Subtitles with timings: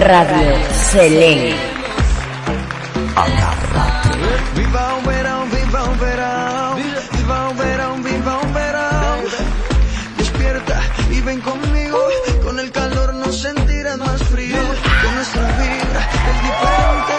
[0.00, 1.54] Radio Selén.
[4.56, 9.18] Viva un verón, viva un verón, viva un verón, viva un verón.
[10.16, 10.80] Despierta
[11.10, 11.98] y ven conmigo,
[12.42, 14.56] con el calor nos sentirás más frío.
[14.56, 17.16] Con nuestra vibra es diferente.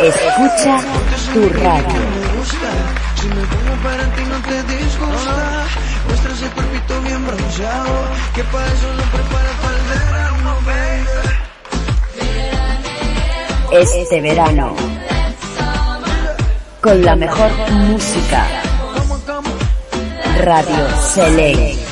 [0.00, 0.74] Escucha
[1.32, 2.00] tu radio.
[2.14, 2.70] Me gusta,
[3.20, 5.66] si me pongo para ti no te disgusta.
[6.06, 7.94] Muestra ese cuerpito bien bronceado,
[8.34, 9.43] que para eso lo preparas
[13.76, 14.72] Este verano.
[16.80, 18.46] Con la mejor música.
[20.38, 21.84] Radio fresh.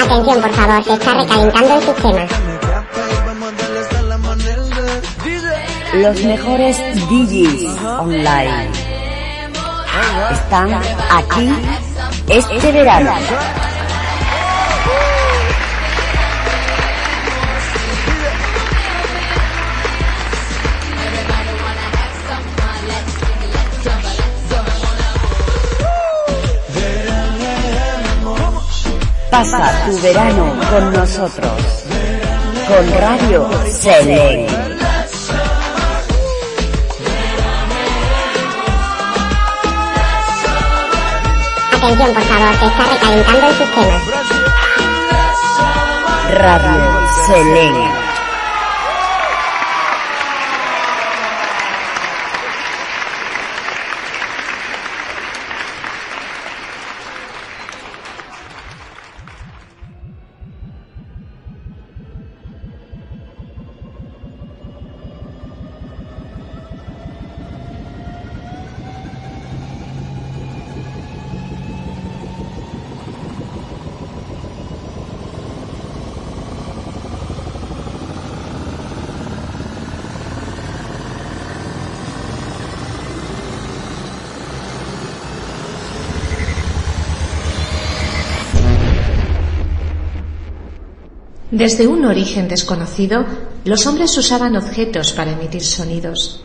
[0.00, 2.26] Atención, por favor, se está recalentando el sistema.
[5.92, 6.76] Los mejores
[7.08, 7.64] DJs
[7.98, 8.70] online.
[10.30, 11.52] Están aquí
[12.28, 13.12] este verano.
[29.30, 31.84] Pasa tu verano con nosotros.
[32.68, 34.59] Con Radio Selén.
[41.82, 44.00] Atención, por favor, se está recalentando el sistema.
[46.28, 47.99] Radio Selén.
[91.60, 93.26] Desde un origen desconocido,
[93.66, 96.42] los hombres usaban objetos para emitir sonidos.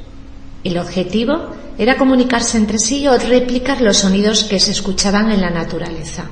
[0.62, 5.52] El objetivo era comunicarse entre sí o replicar los sonidos que se escuchaban en la
[5.52, 6.26] naturaleza.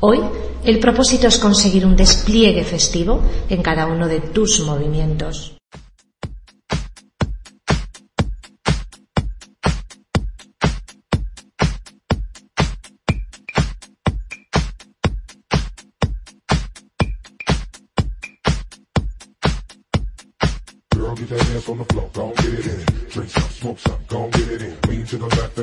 [0.00, 0.18] Hoy,
[0.64, 5.59] el propósito es conseguir un despliegue festivo en cada uno de tus movimientos.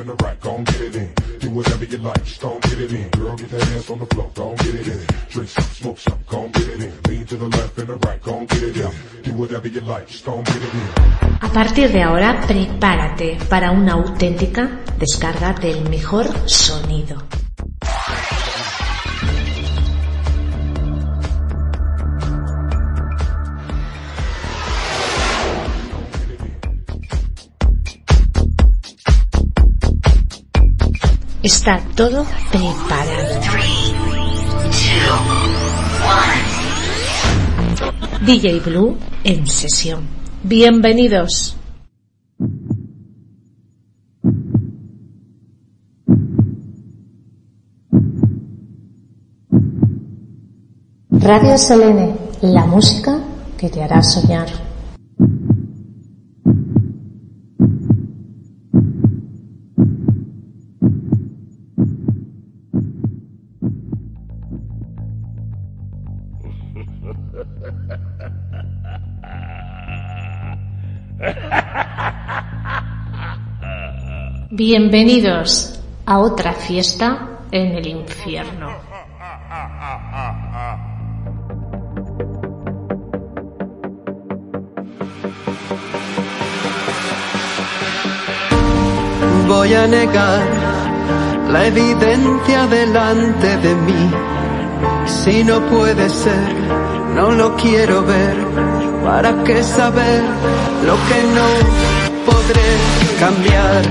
[0.06, 1.14] The right, gon' get it in.
[1.38, 3.08] Do whatever you like, just gon' get it in.
[3.10, 5.00] Girl, get that ass on the floor, gon' get it in.
[5.30, 6.92] Drink some, smoke some, gon' get it in.
[7.08, 8.92] Lean to the left and the right, gon' get it in.
[9.22, 11.38] Do whatever you like, just gon' get it in.
[11.40, 17.22] A partir de ahora, prepárate para una auténtica descarga del mejor sonido.
[31.42, 33.40] Está todo preparado.
[38.26, 40.08] DJ Blue en sesión.
[40.42, 41.56] Bienvenidos.
[51.10, 53.20] Radio Selene, la música
[53.56, 54.67] que te hará soñar.
[74.58, 78.72] Bienvenidos a otra fiesta en el infierno.
[89.46, 90.42] voy a negar
[91.52, 94.10] la evidencia delante de mí.
[95.06, 96.52] Si no puede ser,
[97.14, 98.36] no lo quiero ver.
[99.04, 100.24] ¿Para qué saber
[100.84, 103.82] lo que no podré cambiar?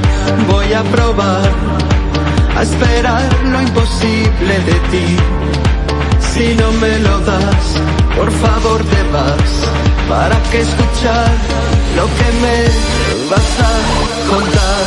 [0.48, 1.52] Voy a probar
[2.56, 5.08] a esperar lo imposible de ti.
[6.20, 7.66] Si no me lo das,
[8.16, 9.50] por favor te vas.
[10.10, 11.30] ¿Para qué escuchar
[11.98, 12.58] lo que me
[13.30, 13.74] vas a
[14.32, 14.86] contar?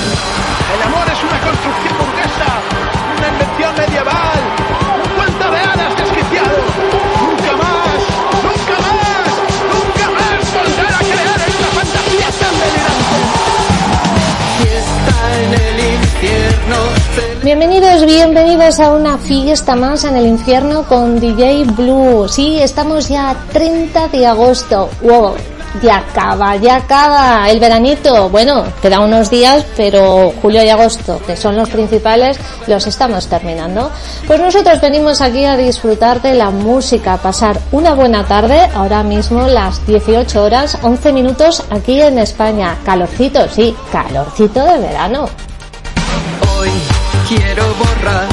[0.74, 2.50] El amor es una construcción burguesa,
[3.16, 4.40] una invención medieval,
[17.42, 22.28] Bienvenidos, bienvenidos a una fiesta más en el infierno con DJ Blue.
[22.28, 24.90] Sí, estamos ya 30 de agosto.
[25.00, 25.36] Wow,
[25.82, 28.28] ya acaba, ya acaba el veranito.
[28.28, 33.90] Bueno, quedan unos días, pero julio y agosto, que son los principales, los estamos terminando.
[34.26, 39.48] Pues nosotros venimos aquí a disfrutar de la música, pasar una buena tarde, ahora mismo
[39.48, 42.76] las 18 horas, 11 minutos aquí en España.
[42.84, 45.49] Calorcito, sí, calorcito de verano.
[46.60, 46.68] Hoy
[47.26, 48.28] quiero borrar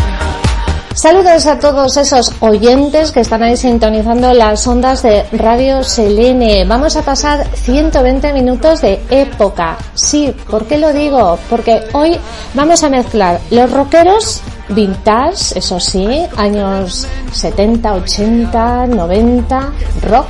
[0.93, 6.65] Saludos a todos esos oyentes que están ahí sintonizando las ondas de Radio Selene.
[6.65, 9.77] Vamos a pasar 120 minutos de época.
[9.93, 11.39] Sí, ¿por qué lo digo?
[11.49, 12.19] Porque hoy
[12.53, 19.71] vamos a mezclar los rockeros vintage, eso sí, años 70, 80, 90,
[20.01, 20.27] rock,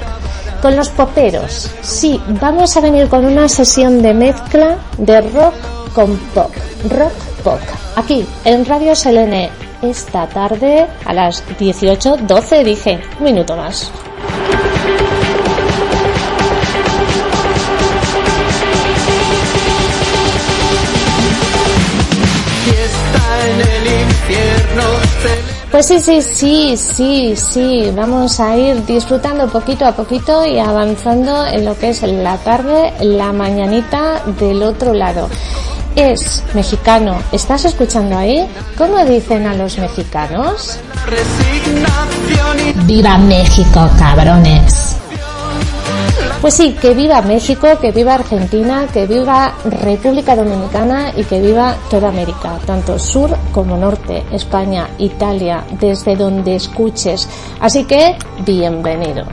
[0.61, 1.71] con los poperos.
[1.81, 5.55] Sí, vamos a venir con una sesión de mezcla de rock
[5.95, 6.51] con pop,
[6.91, 7.26] rock
[7.95, 9.49] Aquí, en Radio Selene,
[9.81, 13.91] esta tarde a las 18.12 dije, un minuto más.
[25.71, 31.45] Pues sí, sí, sí, sí, sí, vamos a ir disfrutando poquito a poquito y avanzando
[31.45, 35.29] en lo que es la tarde, la mañanita del otro lado.
[35.97, 38.47] Es mexicano, ¿estás escuchando ahí?
[38.77, 40.77] ¿Cómo dicen a los mexicanos?
[42.85, 44.95] ¡Viva México, cabrones!
[46.39, 51.75] Pues sí, que viva México, que viva Argentina, que viva República Dominicana y que viva
[51.89, 57.27] toda América, tanto sur como norte, España, Italia, desde donde escuches.
[57.59, 58.15] Así que,
[58.45, 59.25] bienvenido.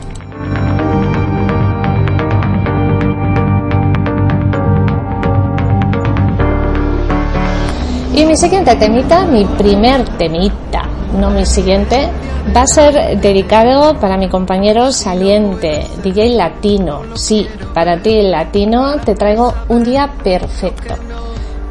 [8.16, 10.82] Y mi siguiente temita, mi primer temita,
[11.18, 12.08] no mi siguiente,
[12.56, 17.02] va a ser dedicado para mi compañero saliente, DJ Latino.
[17.14, 20.94] Sí, para ti Latino te traigo un día perfecto.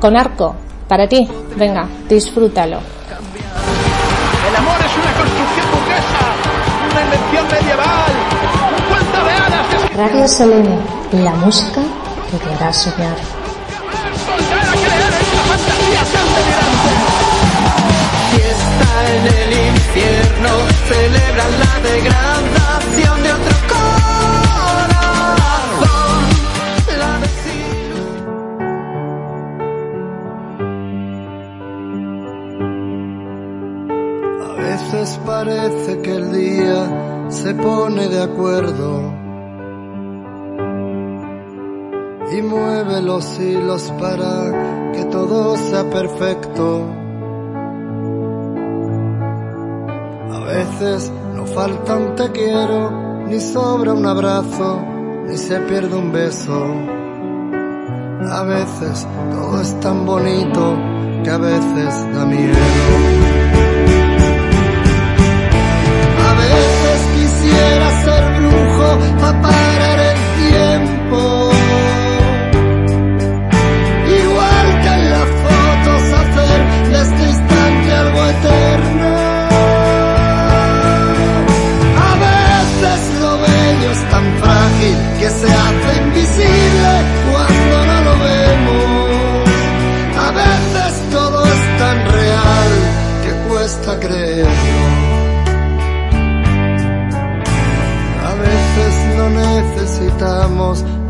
[0.01, 0.54] Con arco,
[0.90, 1.25] para ti,
[1.56, 2.80] venga, disfrútalo.
[4.50, 6.24] El amor es una construcción burguesa,
[6.92, 8.12] una invención medieval,
[8.78, 9.96] un cuento de hadas.
[9.96, 10.78] Radio Selene,
[11.24, 11.81] la música
[12.30, 13.43] que te hará soñar.
[20.44, 24.04] Celebran la degradación de otro corazón.
[27.00, 27.13] La.
[34.45, 39.13] A veces parece que el día se pone de acuerdo
[42.31, 47.03] y mueve los hilos para que todo sea perfecto.
[50.53, 54.86] Veces no falta un te quiero, ni sobra un abrazo,
[55.27, 56.60] ni se pierde un beso.
[58.31, 60.77] A veces todo es tan bonito
[61.24, 62.65] que a veces da miedo.
[66.27, 68.88] A veces quisiera ser brujo
[69.22, 69.62] para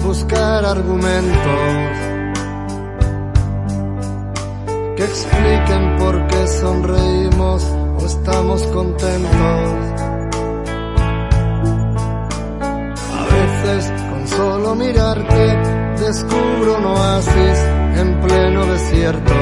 [0.03, 1.33] buscar argumentos
[4.95, 7.63] que expliquen por qué sonreímos
[7.99, 9.69] o estamos contentos.
[13.11, 15.57] A veces con solo mirarte
[15.99, 17.59] descubro un oasis
[17.97, 19.33] en pleno desierto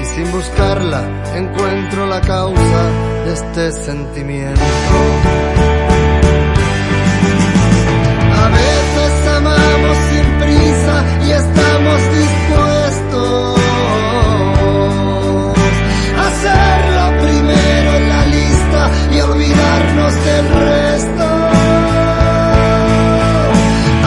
[0.00, 1.02] y sin buscarla
[1.34, 2.82] encuentro la causa
[3.24, 5.61] de este sentimiento.
[8.42, 10.96] A veces amamos sin prisa
[11.26, 13.60] y estamos dispuestos
[16.18, 18.80] a hacerlo primero en la lista
[19.12, 21.26] y olvidarnos del resto.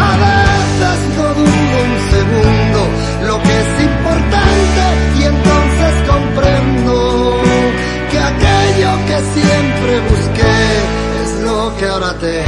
[0.10, 2.80] A veces no dudo un segundo
[3.28, 4.84] lo que es importante
[5.18, 6.94] y entonces comprendo
[8.12, 10.56] que aquello que siempre busqué
[11.24, 12.44] es lo que ahora te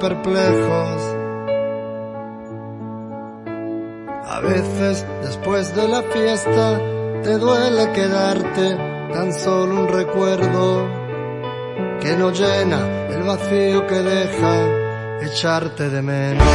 [0.00, 1.16] perplejos.
[4.26, 6.80] A veces después de la fiesta
[7.22, 8.76] te duele quedarte
[9.12, 10.88] tan solo un recuerdo
[12.00, 14.80] que no llena el vacío que deja
[15.22, 16.46] echarte de menos.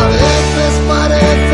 [0.00, 1.47] A veces parece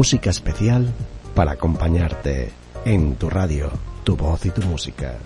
[0.00, 0.90] Música especial
[1.34, 2.50] para acompañarte
[2.86, 3.70] en tu radio,
[4.02, 5.18] tu voz y tu música.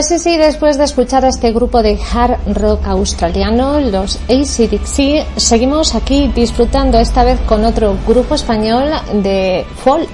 [0.00, 5.26] Pues sí, sí, después de escuchar a este grupo de hard rock australiano, los ACDC,
[5.36, 8.88] seguimos aquí disfrutando esta vez con otro grupo español
[9.22, 10.08] de folk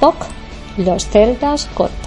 [0.00, 0.16] pop,
[0.78, 1.99] los celtas cortos.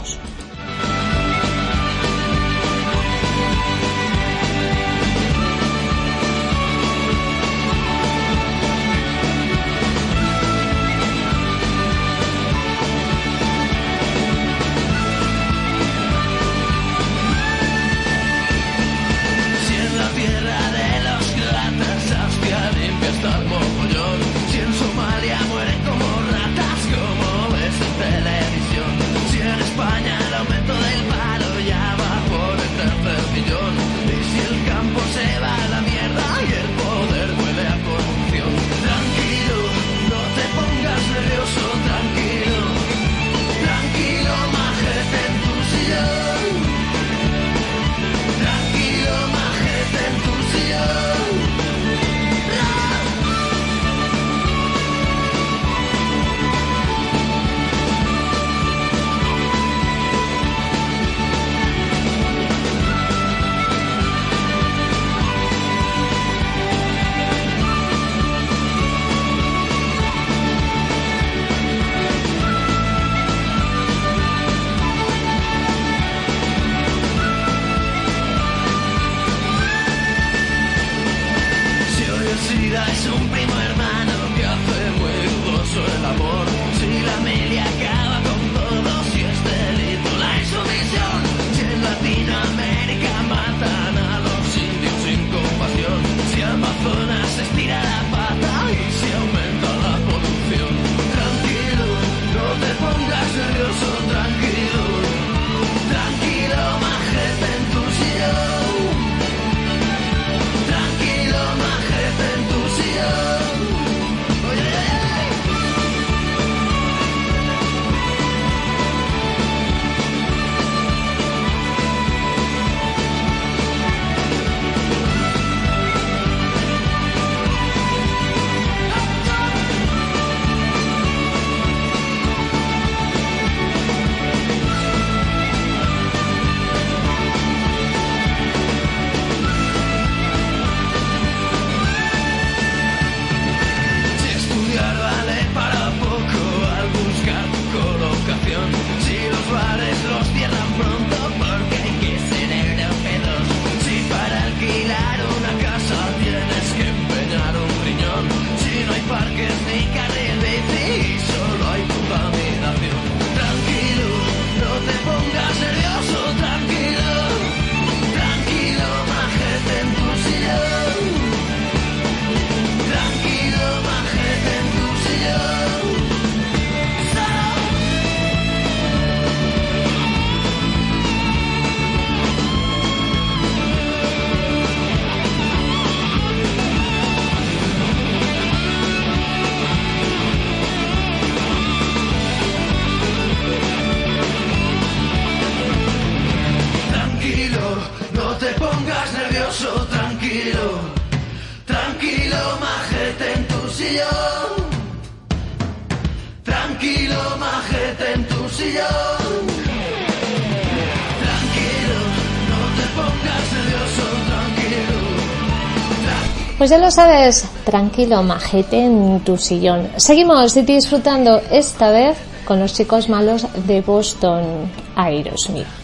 [216.73, 219.89] Ya lo sabes, tranquilo, majete en tu sillón.
[219.97, 225.82] Seguimos disfrutando esta vez con los chicos malos de Boston, Aerosmith.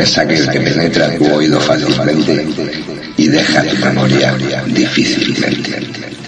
[0.00, 2.46] mensajes que penetra tu oído fácilmente
[3.18, 4.34] y deja tu memoria
[4.66, 6.19] difícilmente.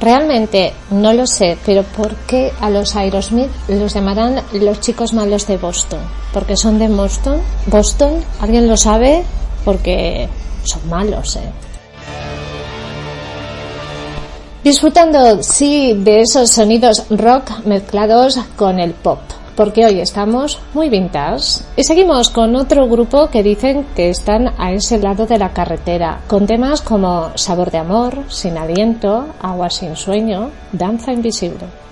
[0.00, 5.46] Realmente no lo sé, pero ¿por qué a los Aerosmith los llamarán los chicos malos
[5.48, 6.00] de Boston?
[6.32, 7.40] ¿Porque son de Boston?
[7.66, 8.24] ¿Boston?
[8.40, 9.24] ¿Alguien lo sabe?
[9.64, 10.28] Porque
[10.62, 11.50] son malos, ¿eh?
[14.62, 19.18] Disfrutando, sí, de esos sonidos rock mezclados con el pop
[19.58, 21.64] porque hoy estamos muy vintage.
[21.76, 26.20] Y seguimos con otro grupo que dicen que están a ese lado de la carretera,
[26.28, 31.87] con temas como Sabor de Amor, Sin Aliento, Agua Sin Sueño, Danza Invisible.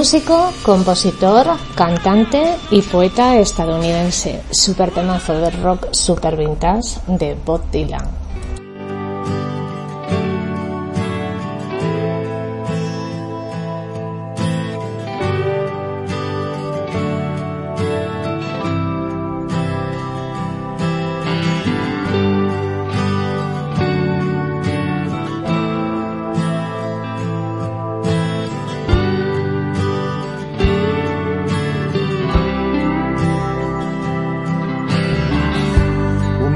[0.00, 4.40] Músico, compositor, cantante y poeta estadounidense.
[4.50, 8.19] Super temazo de rock super vintage de Bob Dylan.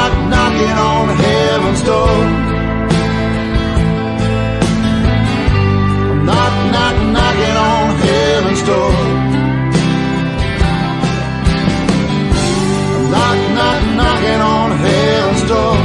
[0.00, 2.16] Knock, knocking on heaven's door.
[6.28, 8.92] Knock, knock, knocking on heaven's door.
[13.12, 15.76] Knock, knock, knocking on heaven's door.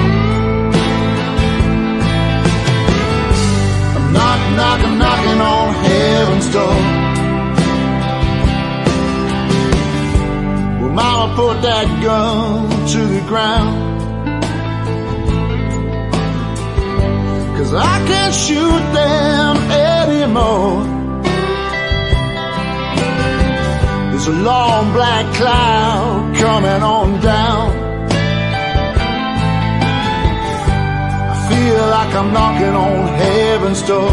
[4.16, 6.78] Knock, knock, knocking on heaven's door.
[11.00, 13.85] Mama put that gun to the ground.
[17.66, 20.84] Cause I can't shoot them anymore.
[24.12, 27.72] There's a long black cloud coming on down.
[31.32, 34.12] I feel like I'm knocking on heaven's door.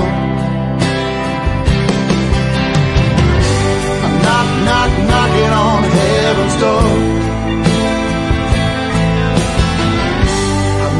[4.04, 7.21] I'm knock, knock, knocking on heaven's door.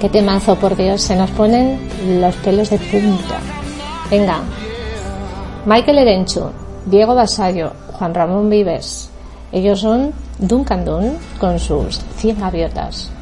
[0.00, 1.78] Qué temazo, por Dios, se nos ponen
[2.22, 3.38] los pelos de punta.
[4.10, 4.40] Venga,
[5.66, 6.50] Michael Erenchu,
[6.86, 9.10] Diego Basallo, Juan Ramón Vives.
[9.52, 13.12] Ellos son Duncan Dun con sus 100 gaviotas.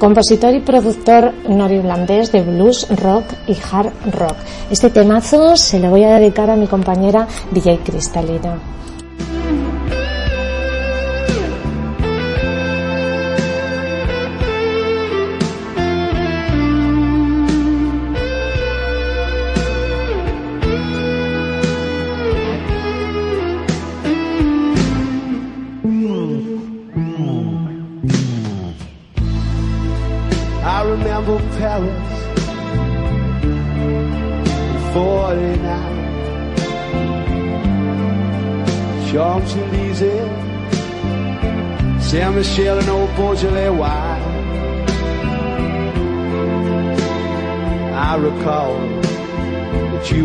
[0.00, 4.36] compositor y productor norirlandés de blues, rock y hard rock.
[4.70, 8.69] Este temazo se lo voy a dedicar a mi compañera DJ Cristalina.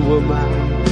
[0.08, 0.85] mùa màng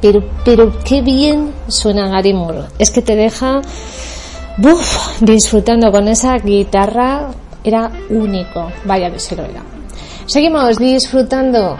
[0.00, 2.64] Pero, pero qué bien suena Gary Moore.
[2.78, 3.60] Es que te deja
[4.62, 7.30] uf, disfrutando con esa guitarra.
[7.64, 8.70] Era único.
[8.84, 9.62] Vaya que se lo era.
[10.26, 11.76] Seguimos disfrutando.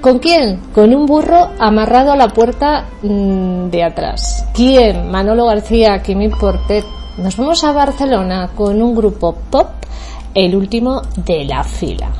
[0.00, 0.60] ¿Con quién?
[0.74, 4.46] Con un burro amarrado a la puerta mm, de atrás.
[4.54, 5.10] ¿Quién?
[5.10, 6.84] Manolo García, Kimi Portet.
[7.18, 9.68] Nos vamos a Barcelona con un grupo pop,
[10.34, 12.10] el último de la fila.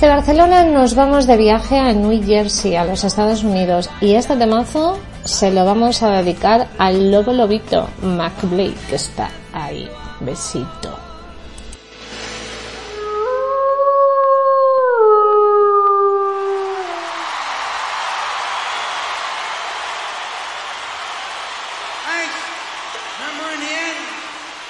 [0.00, 4.34] Desde Barcelona nos vamos de viaje a New Jersey, a los Estados Unidos, y este
[4.34, 9.90] temazo se lo vamos a dedicar al lobo lobito McBlade, que está ahí.
[10.20, 10.98] Besito.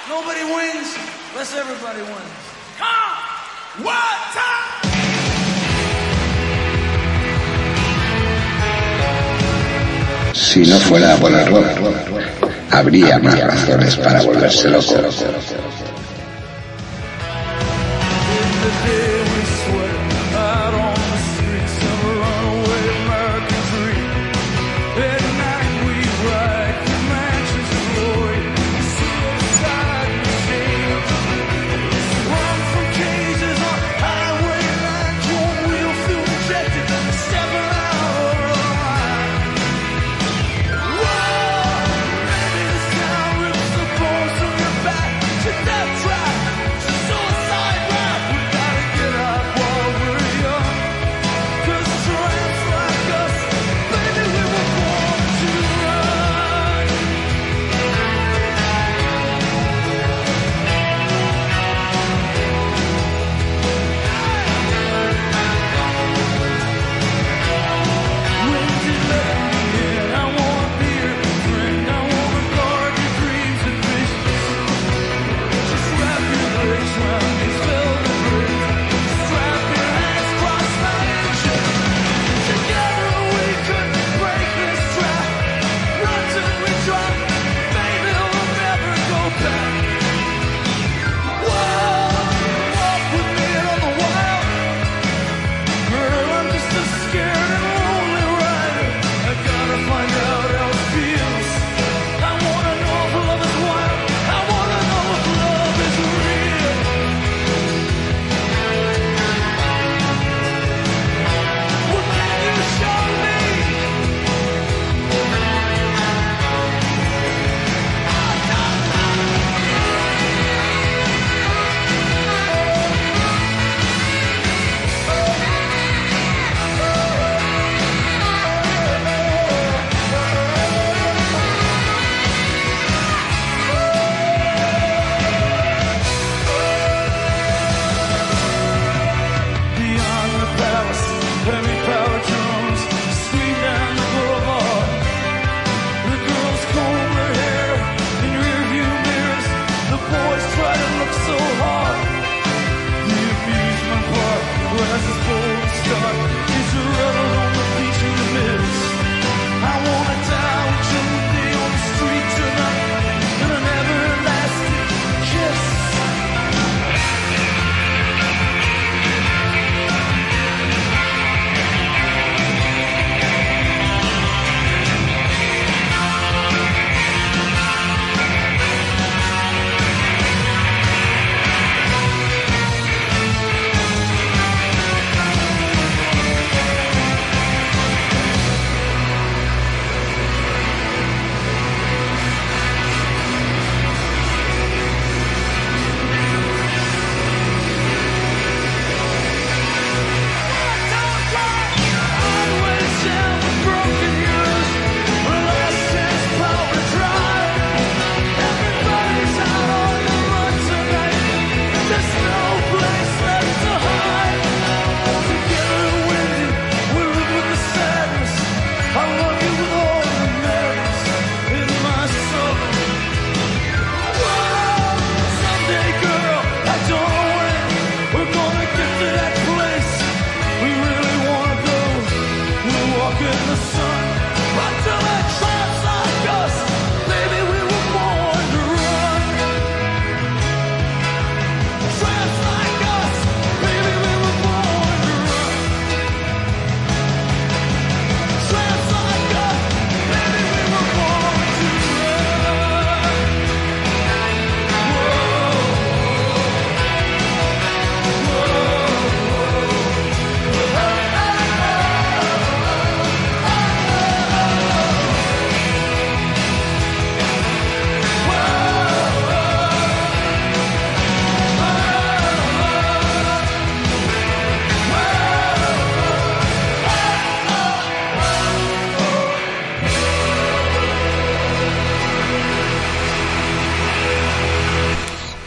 [0.09, 0.97] Nobody wins
[1.31, 2.51] unless everybody wins.
[2.77, 3.85] Come!
[3.85, 4.40] What?
[10.33, 11.47] Si no fuera por el
[12.71, 14.95] habría más razones para volverse loco.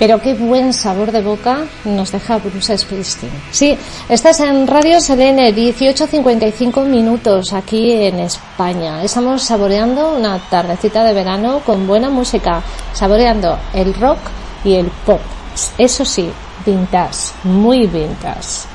[0.06, 3.32] pero qué buen sabor de boca nos deja Bruce Springsteen.
[3.50, 3.74] Sí,
[4.06, 9.02] estás en Radio Selene, 18.55 minutos aquí en España.
[9.02, 14.18] Estamos saboreando una tardecita de verano con buena música, saboreando el rock
[14.62, 15.22] y el pop.
[15.78, 16.30] Eso sí,
[16.66, 18.68] vintage, muy vintage.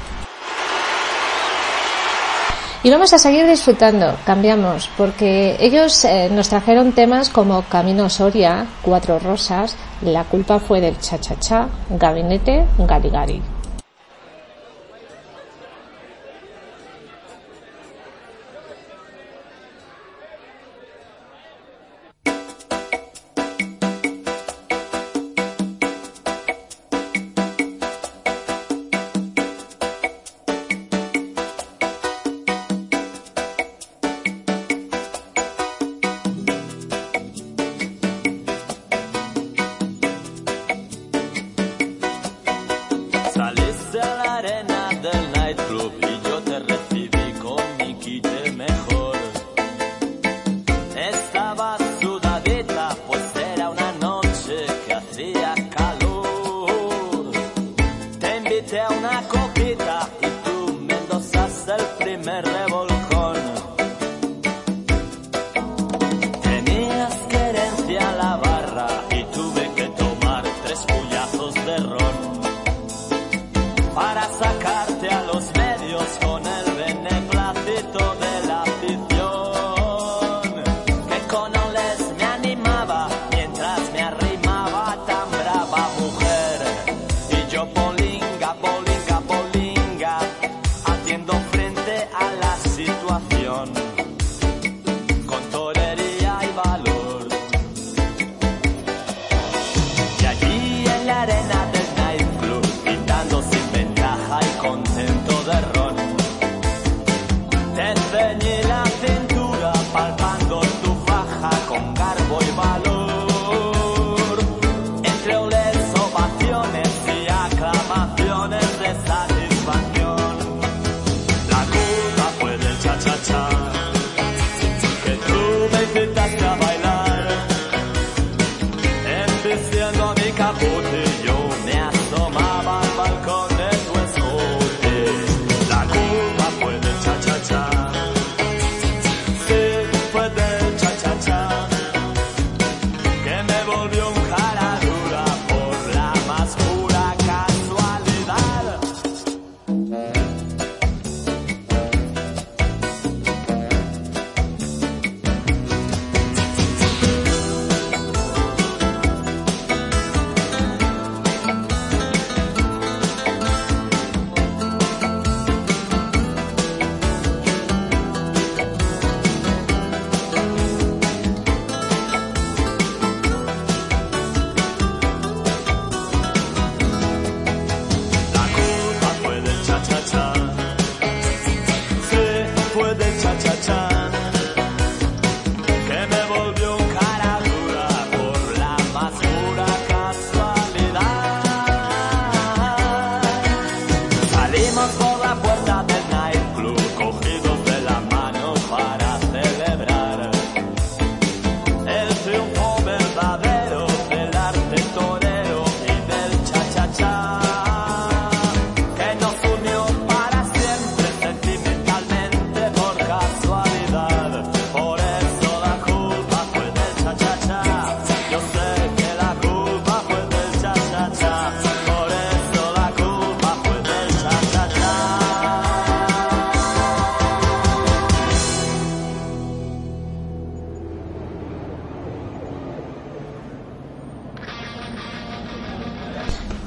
[2.81, 8.65] Y vamos a seguir disfrutando, cambiamos, porque ellos eh, nos trajeron temas como Camino Soria,
[8.81, 13.41] Cuatro Rosas, la culpa fue del cha-cha-cha, gabinete, gari-gari.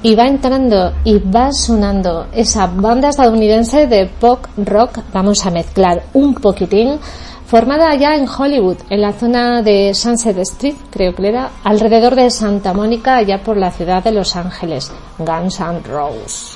[0.03, 6.03] y va entrando y va sonando esa banda estadounidense de pop rock, vamos a mezclar
[6.15, 6.99] un poquitín,
[7.47, 12.31] formada ya en Hollywood, en la zona de Sunset Street, creo que era, alrededor de
[12.31, 16.52] Santa Mónica, allá por la ciudad de Los Ángeles, Guns N' Roses.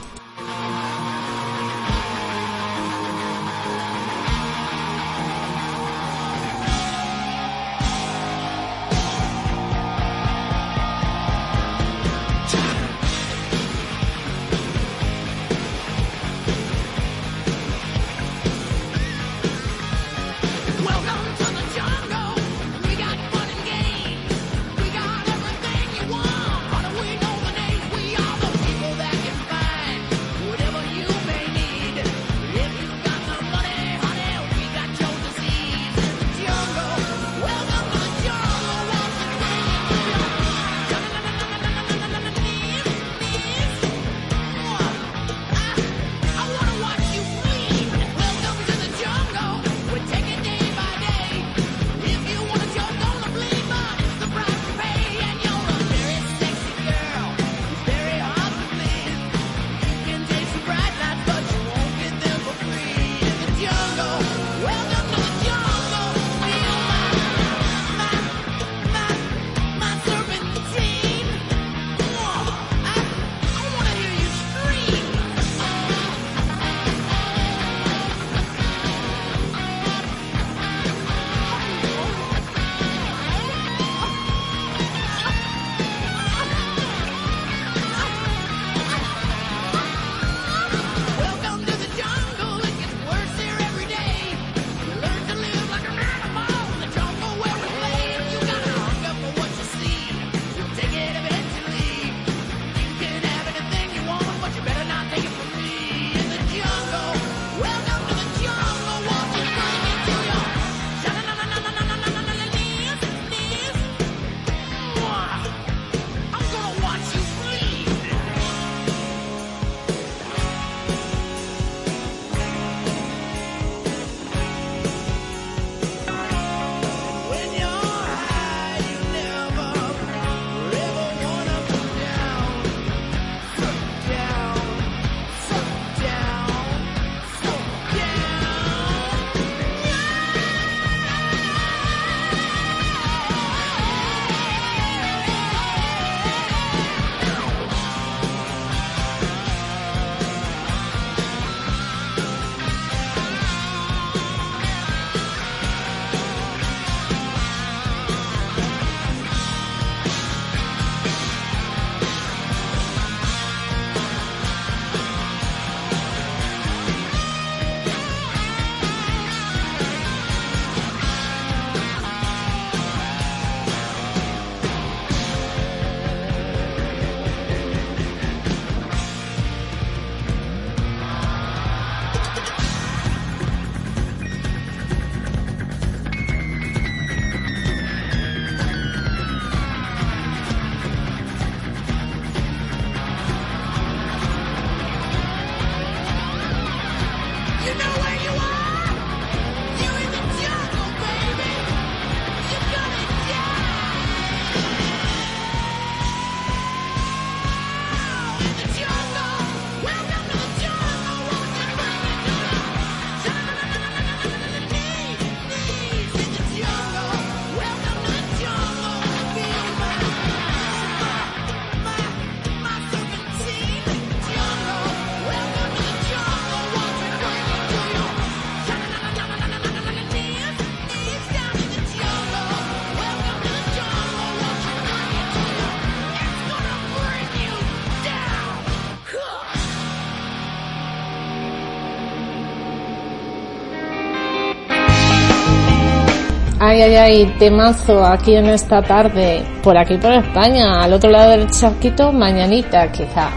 [246.77, 251.31] Ay, ay, ay, temazo aquí en esta tarde, por aquí por España, al otro lado
[251.31, 253.31] del charquito, mañanita quizá.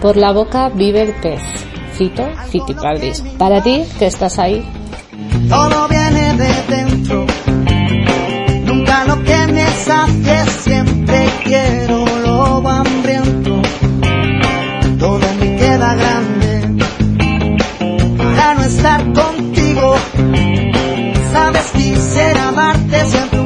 [0.00, 1.42] Por la boca vive el pez.
[1.94, 3.20] Fito, Fitipaldis.
[3.36, 4.64] Para ti, que estás ahí.
[5.48, 7.26] Todo viene de dentro.
[8.64, 11.26] Nunca lo que me sacie, siempre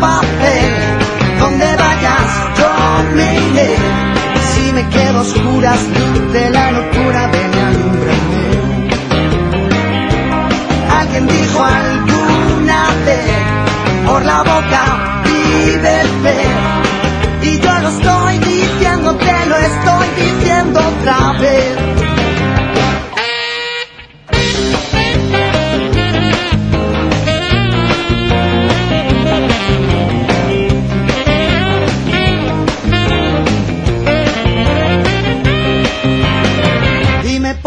[0.00, 2.68] Donde vayas, yo
[3.16, 3.76] me iré.
[4.52, 5.80] Si me quedo oscuras,
[6.32, 8.44] de la locura, ven y alúmbrame.
[11.00, 17.48] Alguien dijo alguna vez, por la boca vive fe.
[17.50, 21.97] Y yo lo estoy diciendo, te lo estoy diciendo otra vez.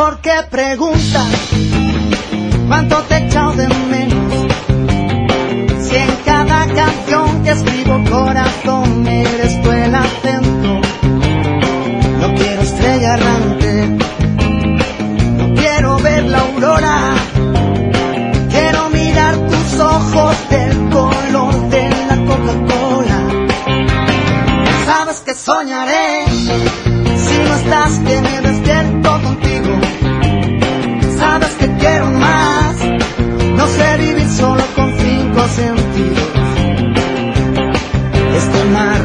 [0.02, 1.28] Por qué preguntas
[2.68, 4.34] cuánto te he echado de menos.
[5.80, 10.82] Si en cada canción que escribo corazón eres tú el acento.
[12.20, 14.01] No quiero estrella errante,
[34.42, 36.30] solo con cinco sentidos.
[38.40, 39.00] Este mar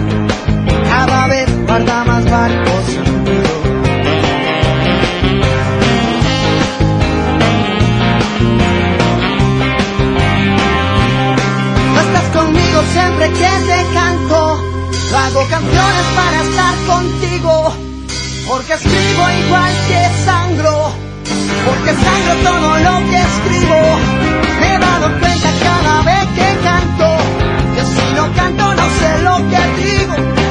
[0.91, 2.85] cada vez guarda más barcos
[12.05, 14.39] estás conmigo siempre que te canto.
[15.17, 17.53] Hago canciones para estar contigo.
[18.49, 20.77] Porque escribo igual que sangro.
[21.67, 24.66] Porque sangro todo lo que escribo.
[25.21, 27.17] Cuenta cada vez que canto.
[27.75, 30.46] Que si no canto no sé lo que digo.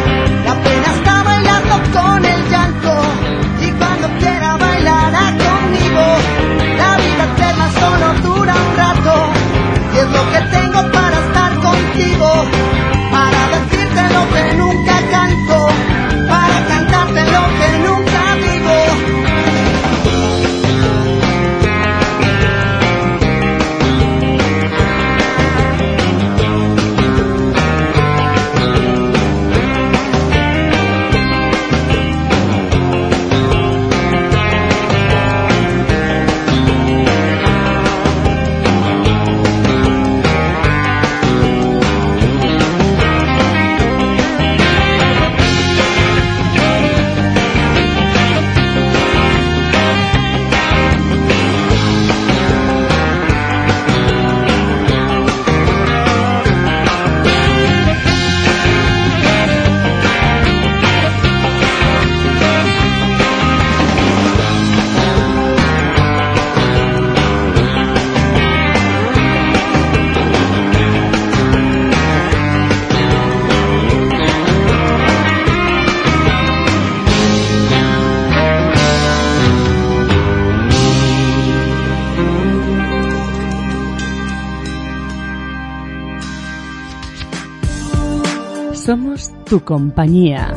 [89.46, 90.54] Tu compañía.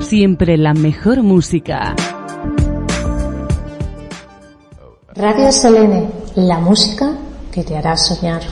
[0.00, 1.94] Siempre la mejor música.
[5.14, 7.16] Radio Selene, la música
[7.52, 8.42] que te hará soñar.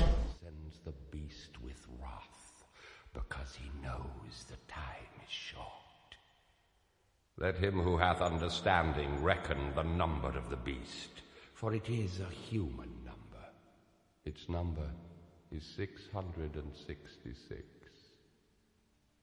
[7.40, 11.22] Let him who hath understanding reckon the number of the beast,
[11.54, 13.46] for it is a human number.
[14.24, 14.90] Its number
[15.52, 17.77] is 666.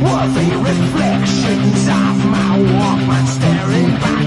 [0.00, 4.19] Worthy reflections of my Walkman staring back?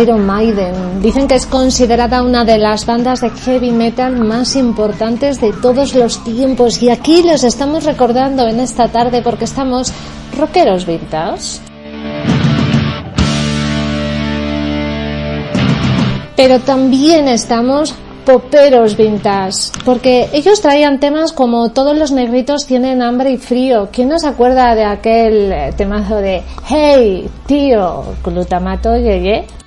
[0.00, 1.00] Iron Maiden.
[1.00, 5.94] Dicen que es considerada una de las bandas de heavy metal más importantes de todos
[5.94, 9.92] los tiempos y aquí les estamos recordando en esta tarde porque estamos
[10.36, 11.60] rockeros vintage.
[16.36, 17.94] Pero también estamos
[18.28, 23.88] poperos vintage, porque ellos traían temas como todos los negritos tienen hambre y frío.
[23.90, 29.46] ¿Quién nos acuerda de aquel eh, temazo de Hey, tío, glutamato, yeye?
[29.46, 29.57] Ye?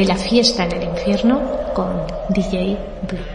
[0.00, 1.42] de la fiesta en el infierno
[1.74, 3.29] con DJ Blue.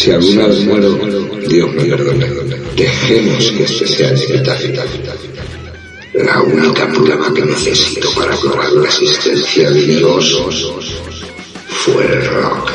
[0.00, 0.98] Si alguna vez muero,
[1.46, 2.26] Dios me perdone.
[2.74, 4.72] Dejemos que este sea el epitafio.
[6.14, 10.72] La única prueba que necesito para probar la existencia de Dios
[11.68, 12.69] fue el rock.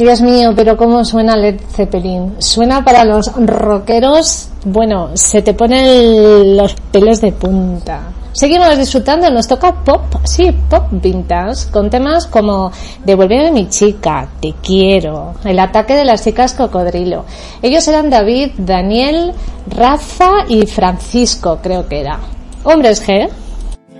[0.00, 2.36] Dios mío, pero cómo suena Led Zeppelin.
[2.38, 8.00] Suena para los rockeros, bueno, se te ponen los pelos de punta.
[8.32, 12.72] Seguimos disfrutando, nos toca pop, sí, pop vintage, con temas como
[13.04, 17.26] Devuélveme mi chica, Te quiero, El ataque de las chicas cocodrilo.
[17.60, 19.34] Ellos eran David, Daniel,
[19.68, 22.18] Rafa y Francisco, creo que era.
[22.64, 23.28] Hombres G.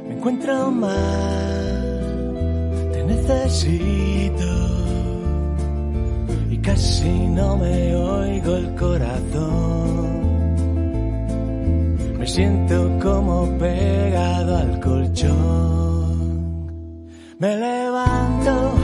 [0.09, 0.71] Me encuentro
[6.63, 10.21] casi no me oigo el corazón.
[12.19, 16.11] Me siento como pegado al colchón.
[17.39, 18.75] Me levanto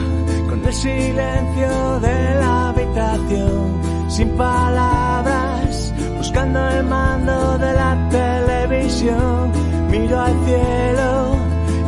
[0.49, 9.53] con el silencio de la habitación, sin palabras, buscando el mando de la televisión.
[9.91, 11.37] Miro al cielo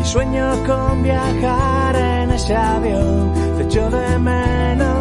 [0.03, 3.33] y sueño con viajar en ese avión.
[3.57, 4.98] Te echo de menos,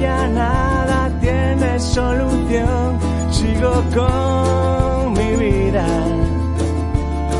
[0.00, 2.98] ya nada tiene solución.
[3.30, 5.86] Sigo con mi vida,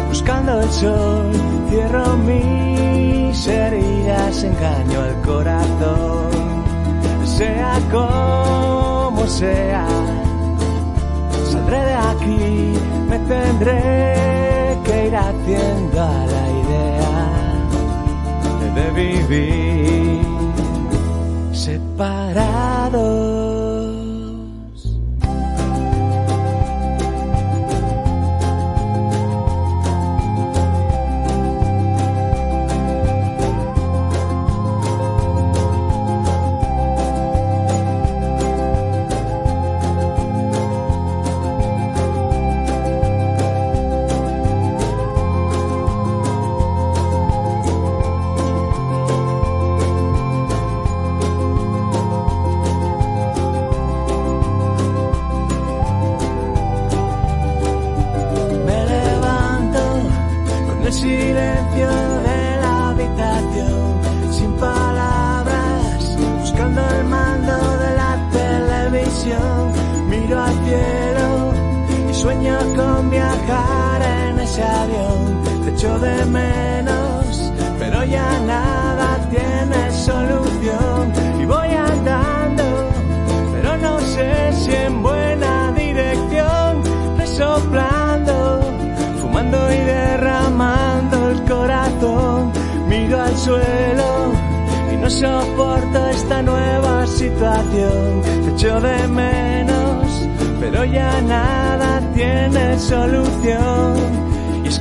[0.08, 1.32] buscando el sol.
[1.68, 6.64] Cierro mis heridas, engaño al corazón.
[7.24, 9.86] Sea como sea,
[11.50, 12.74] saldré de aquí,
[13.08, 17.54] me tendré que ir haciendo a la idea
[18.74, 20.03] de vivir
[21.64, 23.43] separados.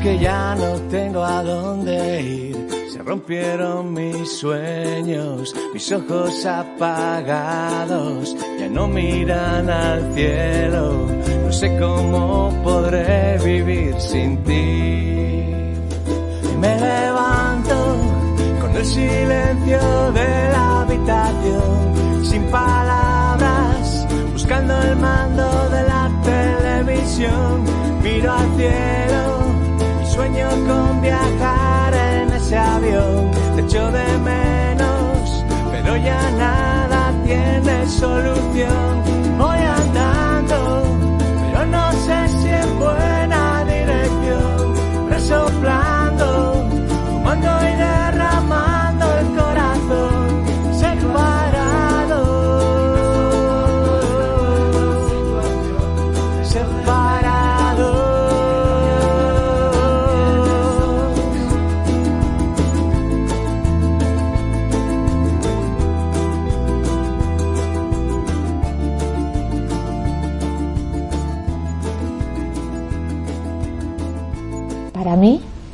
[0.04, 2.68] Que ya no tengo a dónde ir.
[2.92, 11.08] Se rompieron mis sueños, mis ojos apagados, ya no miran al cielo.
[11.46, 15.72] No sé cómo podré vivir sin ti.
[16.60, 17.76] Me levanto
[18.60, 27.64] con el silencio de la habitación, sin palabras, buscando el mando de la televisión.
[28.04, 28.73] Miro al cielo
[30.42, 33.32] con viajar en ese avión.
[33.56, 39.04] Te echo de menos, pero ya nada tiene solución.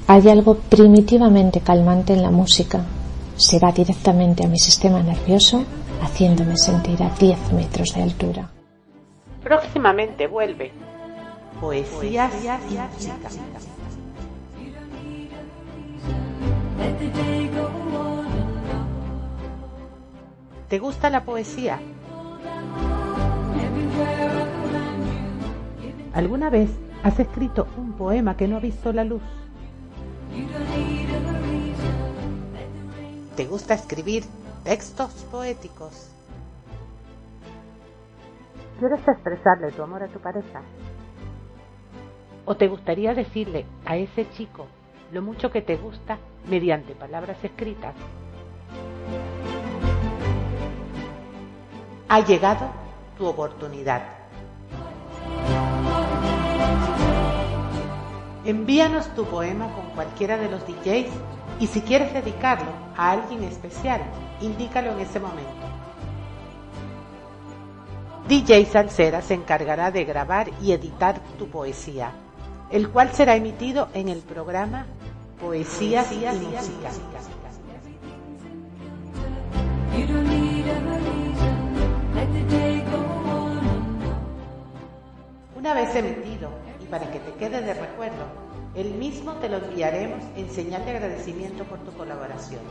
[0.09, 2.81] Hay algo primitivamente calmante en la música.
[3.35, 5.63] Se va directamente a mi sistema nervioso,
[6.01, 8.49] haciéndome sentir a 10 metros de altura.
[9.43, 10.71] Próximamente vuelve.
[11.61, 13.29] Poesías y música.
[20.69, 21.79] ¿Te gusta la poesía?
[26.15, 26.71] ¿Alguna vez
[27.03, 29.21] has escrito un poema que no ha visto la luz?
[33.35, 34.25] ¿Te gusta escribir
[34.63, 36.11] textos poéticos?
[38.79, 40.61] ¿Quieres expresarle tu amor a tu pareja?
[42.45, 44.67] ¿O te gustaría decirle a ese chico
[45.11, 46.17] lo mucho que te gusta
[46.49, 47.95] mediante palabras escritas?
[52.09, 52.67] Ha llegado
[53.17, 54.18] tu oportunidad.
[58.45, 61.11] Envíanos tu poema con cualquiera de los DJs
[61.59, 64.01] y si quieres dedicarlo a alguien especial,
[64.39, 65.67] indícalo en ese momento.
[68.29, 72.11] DJ Salsera se encargará de grabar y editar tu poesía,
[72.71, 74.85] el cual será emitido en el programa
[75.41, 76.91] Poesías y Música.
[85.57, 88.25] Una vez emitido para que te quede de recuerdo,
[88.75, 92.61] el mismo te lo enviaremos en señal de agradecimiento por tu colaboración.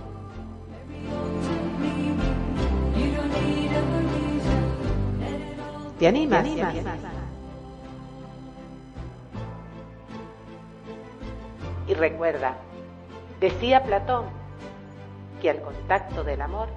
[2.97, 6.47] You don't need a reason, let it all ¿Te animas?
[11.87, 12.57] Y recuerda,
[13.41, 14.27] decía Platón
[15.41, 16.69] que al contacto del amor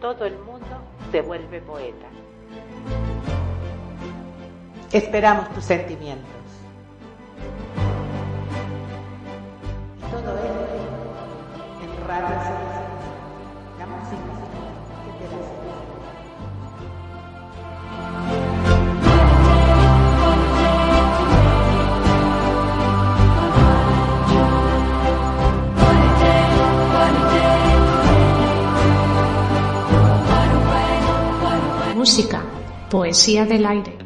[0.00, 0.66] todo el mundo
[1.10, 2.06] se vuelve poeta.
[4.92, 6.41] Esperamos tus sentimientos.
[10.12, 10.62] Todo ello
[11.82, 12.36] en Radio
[13.78, 14.32] la música
[15.04, 15.76] que te sentido.
[31.96, 32.42] Música,
[32.90, 34.01] poesía del aire.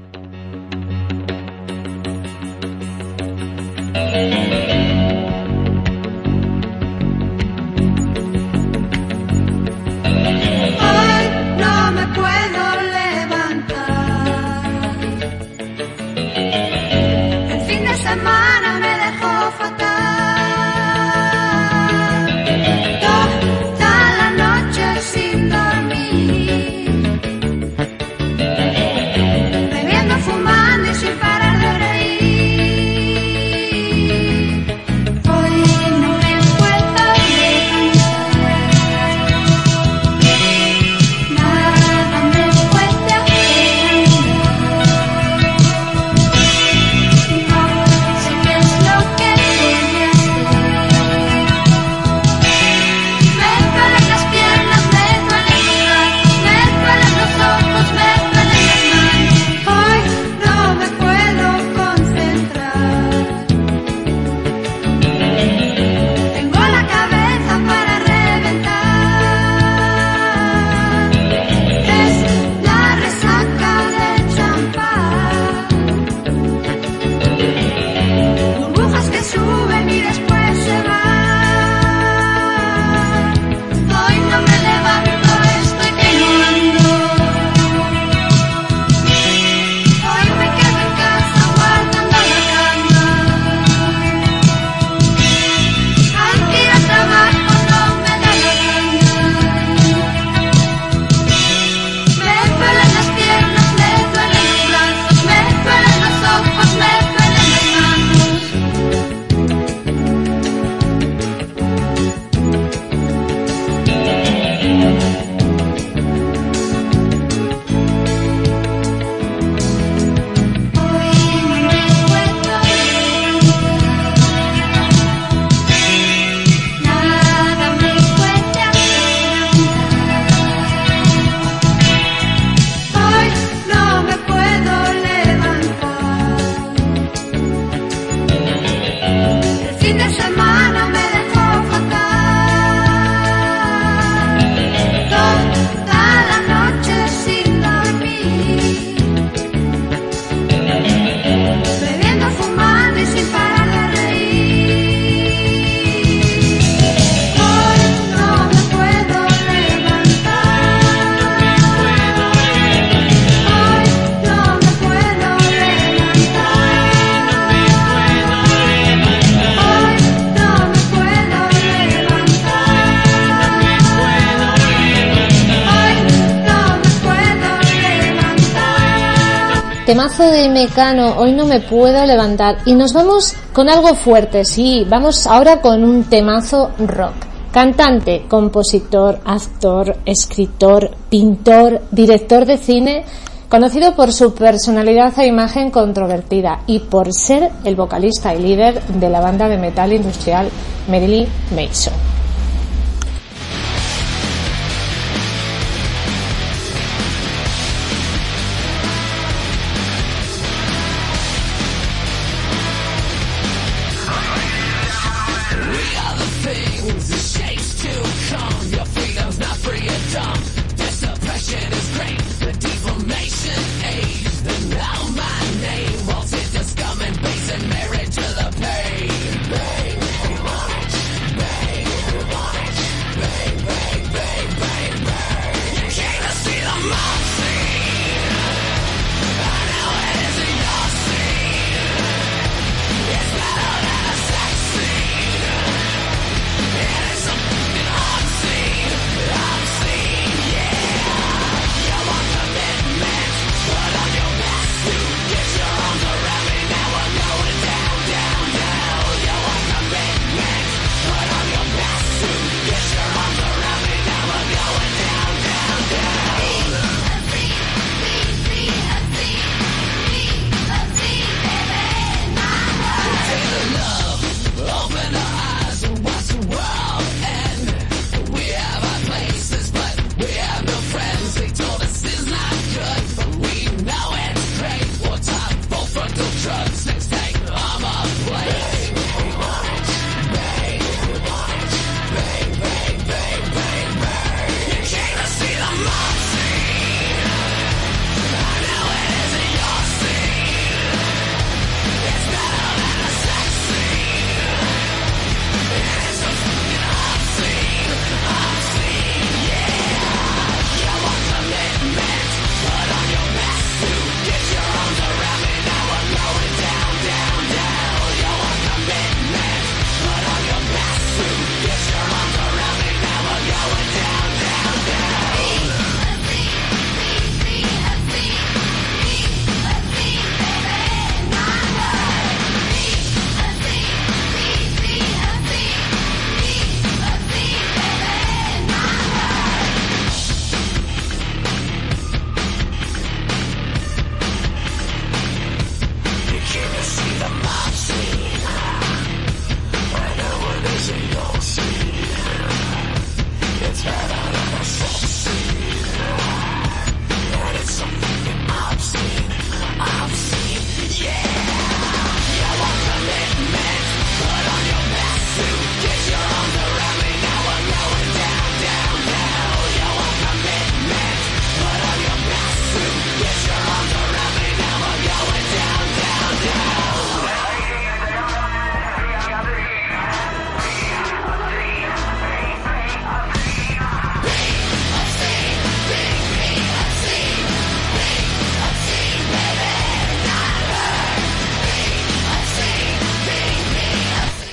[179.87, 182.57] Temazo de Mecano, hoy no me puedo levantar.
[182.67, 187.15] Y nos vamos con algo fuerte, sí, vamos ahora con un temazo rock.
[187.53, 193.05] Cantante, compositor, actor, escritor, pintor, director de cine,
[193.49, 199.09] conocido por su personalidad e imagen controvertida y por ser el vocalista y líder de
[199.09, 200.49] la banda de metal industrial
[200.89, 202.06] Marilyn Manson.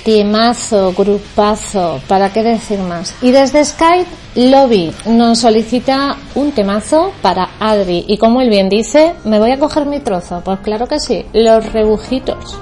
[0.03, 3.15] Timazo, grupazo, ¿para qué decir más?
[3.21, 8.03] Y desde Skype, Lobby nos solicita un temazo para Adri.
[8.07, 10.41] Y como él bien dice, ¿me voy a coger mi trozo?
[10.43, 12.57] Pues claro que sí, los rebujitos.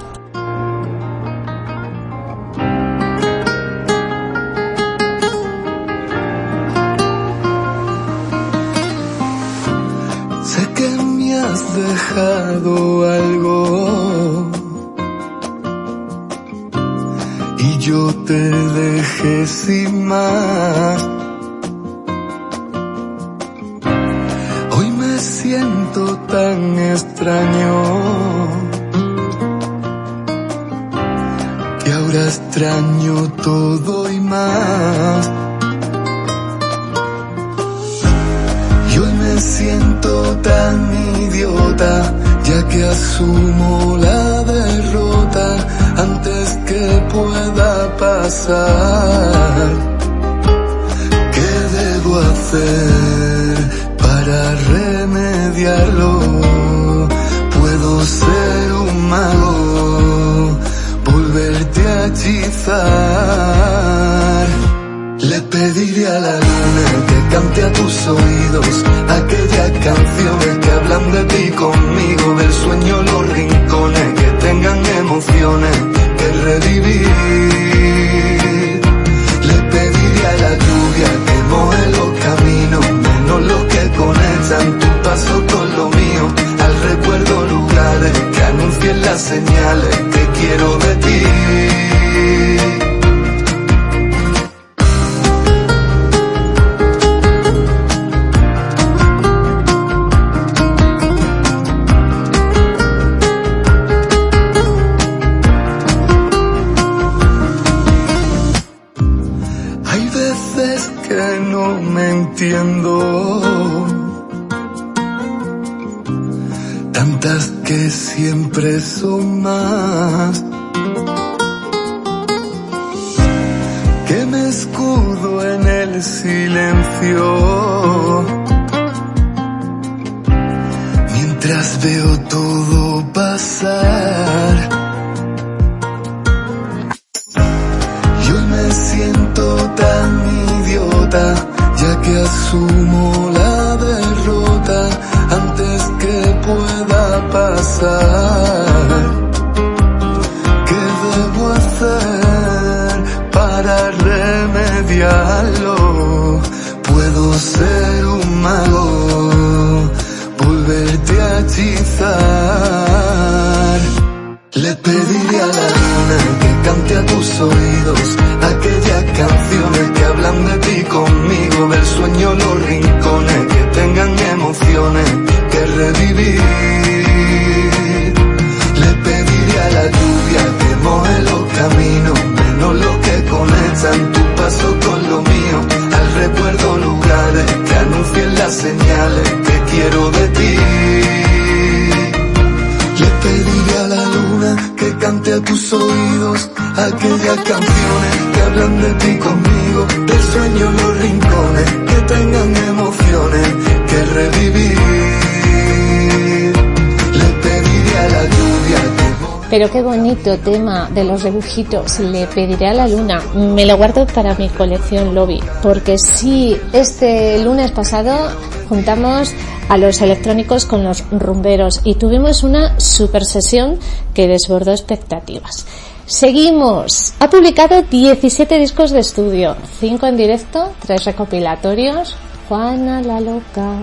[211.41, 216.55] dibujitos, le pediré a la luna, me lo guardo para mi colección lobby, porque sí,
[216.71, 218.29] este lunes pasado
[218.69, 219.33] juntamos
[219.67, 223.79] a los electrónicos con los rumberos y tuvimos una super sesión
[224.13, 225.65] que desbordó expectativas.
[226.05, 227.13] Seguimos.
[227.19, 232.15] Ha publicado 17 discos de estudio, 5 en directo, 3 recopilatorios.
[232.49, 233.75] Juana la loca.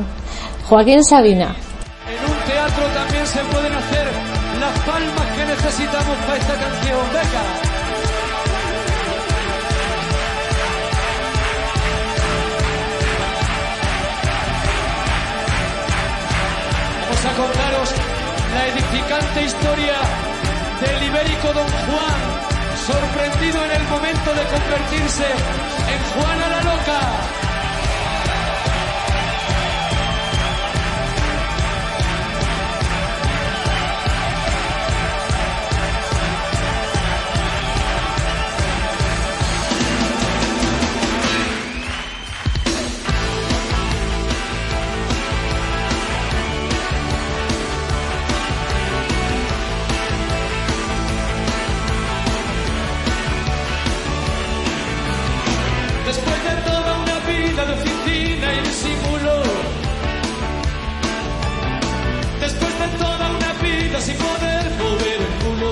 [0.69, 1.57] Joaquín Sabina
[5.69, 6.99] necesitamos para esta canción?
[7.13, 7.43] Venga.
[17.03, 17.95] Vamos a contaros
[18.55, 19.95] la edificante historia
[20.81, 22.21] del ibérico don Juan,
[22.87, 27.48] sorprendido en el momento de convertirse en Juana la Loca.
[63.99, 65.71] así poder mover el culo.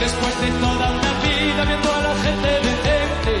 [0.00, 3.34] Después de toda una vida viendo a la gente decente,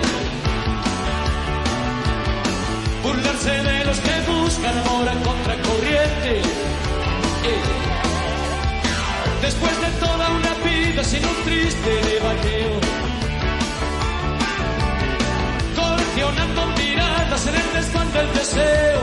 [3.02, 6.42] burlarse de los que buscan amor a contracorriente.
[9.40, 12.74] Después de toda una vida sin un triste devaneo,
[15.74, 19.02] coleccionando miradas en el desván del deseo.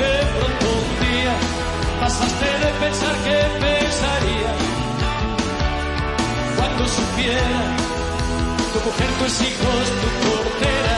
[0.00, 0.79] De pronto
[2.00, 4.52] pasaste de pensar que pensaría.
[6.56, 7.60] Cuando supiera
[8.72, 10.96] tu mujer, tus hijos, tu portera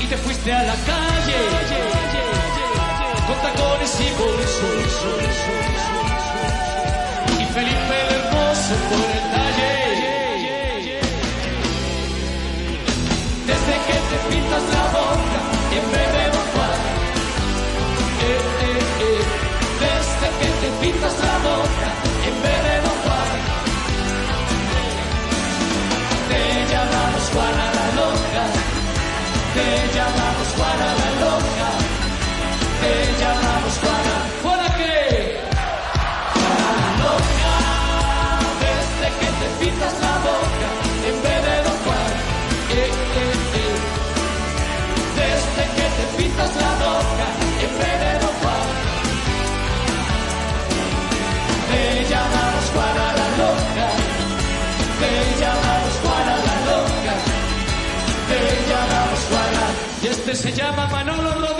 [0.00, 1.40] y te fuiste a la calle
[3.26, 4.94] con tacones y bolsos.
[7.40, 9.23] Y Felipe el hermoso por el
[30.56, 31.03] Juana la
[60.54, 61.53] llama Manolo.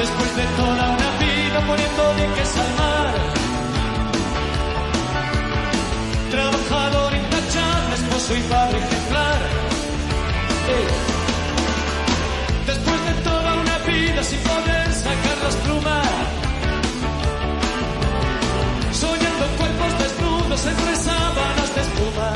[0.00, 3.14] Después de toda una vida poniendo diques al mar,
[6.30, 9.38] trabajador intachable, esposo y padre ejemplar.
[10.74, 10.88] Eh.
[12.66, 16.08] Después de toda una vida sin poder sacar las plumas
[19.02, 22.32] soñando cuerpos desnudos entre sábanas de espuma.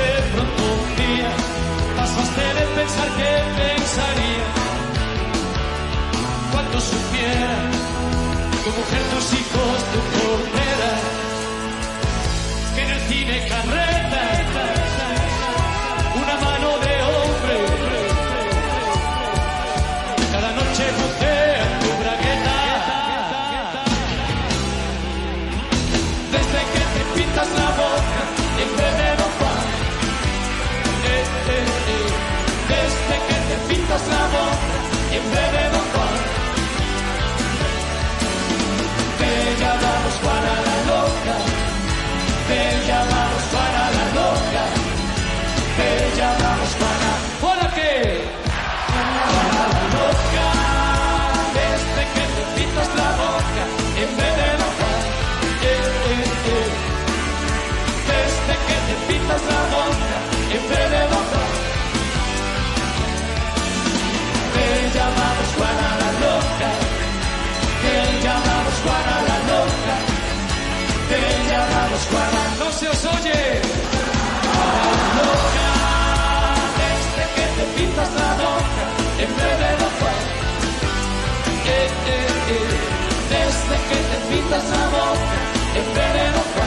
[0.00, 1.30] De pronto un día
[1.98, 3.30] pasaste de pensar que
[3.60, 4.64] pensaría
[6.80, 7.50] supiera
[8.64, 10.92] tu mujer, tus hijos, tu portera,
[12.74, 13.83] que en el cine carreta
[42.84, 44.64] te llamamos Juana la loca,
[45.76, 45.88] te
[46.18, 47.12] llamamos Juana.
[47.40, 47.94] ¿Juana qué?
[48.92, 50.46] Juana la loca,
[51.56, 53.62] desde que te pintas la boca
[54.02, 54.48] en vez de
[55.64, 55.88] eh.
[58.10, 60.16] Desde que te pintas la boca
[60.56, 61.42] en vez de boca
[64.54, 66.70] Te llamamos Juana la loca
[67.82, 67.94] Te
[68.24, 69.96] llamamos Juana la loca
[71.08, 71.20] Te
[71.50, 72.43] llamamos No
[72.74, 73.40] se os oye
[74.58, 75.70] la loca
[76.80, 78.84] Desde que te pintas la boca
[79.24, 80.12] en vez de boca
[81.66, 82.72] eh, eh, eh.
[83.34, 85.36] Desde que te pintas la boca
[85.80, 86.66] en vez de boca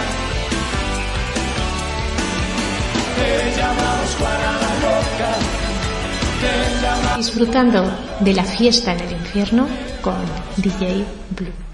[3.17, 5.31] Te llamamos Juana la loca
[6.41, 6.51] Te
[6.83, 7.79] llamamos Disfrutando
[8.21, 9.67] de la fiesta en el infierno
[10.01, 10.15] con
[10.57, 11.66] DJ Blue.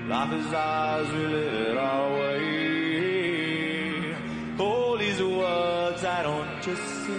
[0.08, 3.36] Life is ours, we live it our way.
[4.60, 7.14] All these words I don't just say.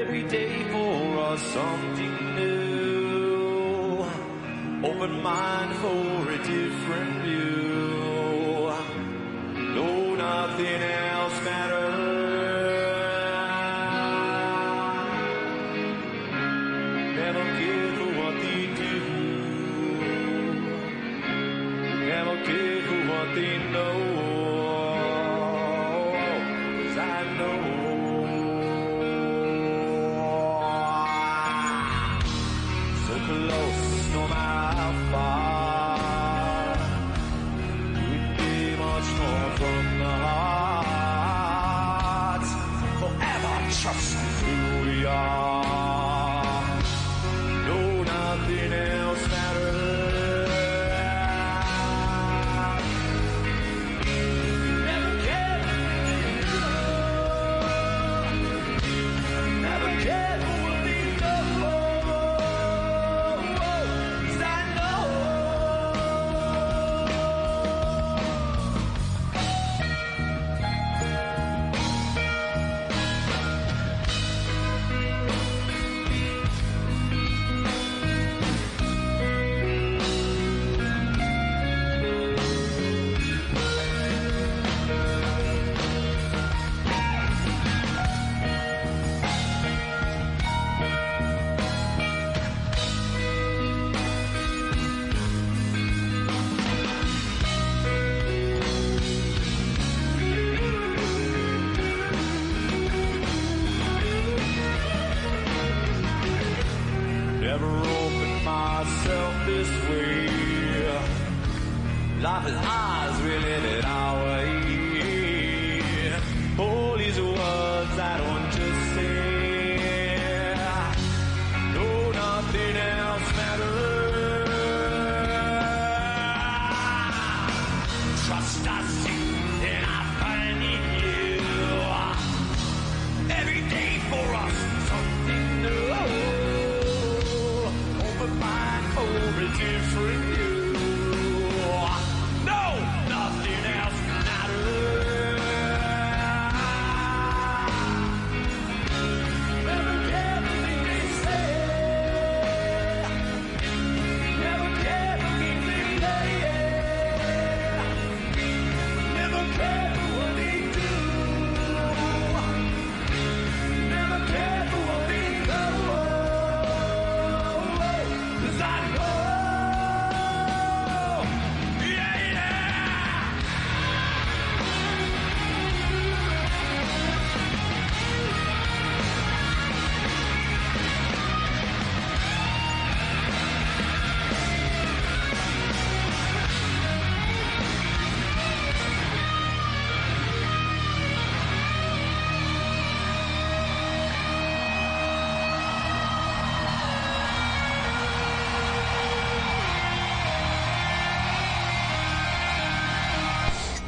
[0.01, 1.90] Every day for us something
[5.23, 6.30] Mine for.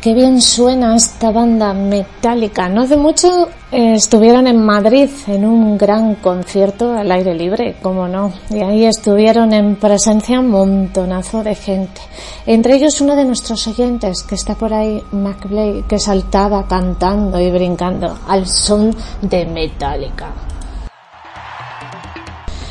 [0.03, 2.69] Qué bien suena esta banda metálica.
[2.69, 8.09] No hace mucho eh, estuvieron en Madrid en un gran concierto al aire libre, como
[8.09, 8.33] no.
[8.51, 12.01] Y ahí estuvieron en presencia un montonazo de gente.
[12.47, 17.53] Entre ellos uno de nuestros oyentes que está por ahí, MacBlay, que saltaba cantando y
[17.53, 20.33] brincando al son de Metallica.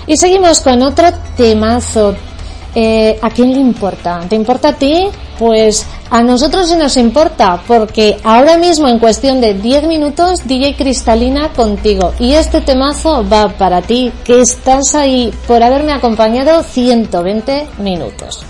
[0.06, 2.14] Y seguimos con otro temazo.
[2.76, 4.20] Eh, ¿A quién le importa?
[4.28, 5.08] ¿Te importa a ti?
[5.40, 10.76] Pues a nosotros sí nos importa, porque ahora mismo en cuestión de 10 minutos DJ
[10.76, 12.14] Cristalina contigo.
[12.20, 18.46] Y este temazo va para ti, que estás ahí por haberme acompañado 120 minutos.